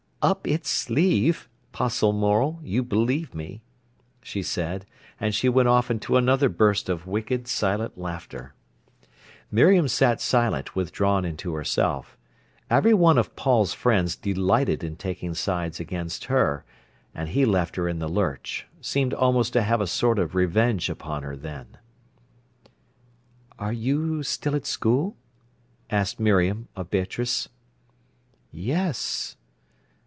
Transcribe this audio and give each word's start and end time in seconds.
"Up 0.23 0.45
its 0.47 0.69
sleeve, 0.69 1.49
'Postle 1.71 2.13
Morel—you 2.13 2.83
believe 2.83 3.33
me," 3.33 3.63
she 4.21 4.43
said; 4.43 4.85
and 5.19 5.33
she 5.33 5.49
went 5.49 5.67
off 5.67 5.89
into 5.89 6.15
another 6.15 6.47
burst 6.47 6.89
of 6.89 7.07
wicked, 7.07 7.47
silent 7.47 7.97
laughter. 7.97 8.53
Miriam 9.49 9.87
sat 9.87 10.21
silent, 10.21 10.75
withdrawn 10.75 11.25
into 11.25 11.55
herself. 11.55 12.19
Every 12.69 12.93
one 12.93 13.17
of 13.17 13.35
Paul's 13.35 13.73
friends 13.73 14.15
delighted 14.15 14.83
in 14.83 14.95
taking 14.95 15.33
sides 15.33 15.79
against 15.79 16.25
her, 16.25 16.65
and 17.15 17.29
he 17.29 17.43
left 17.43 17.75
her 17.75 17.87
in 17.87 17.97
the 17.97 18.07
lurch—seemed 18.07 19.15
almost 19.15 19.53
to 19.53 19.63
have 19.63 19.81
a 19.81 19.87
sort 19.87 20.19
of 20.19 20.35
revenge 20.35 20.87
upon 20.87 21.23
her 21.23 21.35
then. 21.35 21.79
"Are 23.57 23.73
you 23.73 24.21
still 24.21 24.55
at 24.55 24.67
school?" 24.67 25.17
asked 25.89 26.19
Miriam 26.19 26.67
of 26.75 26.91
Beatrice. 26.91 27.49
"Yes." 28.51 29.35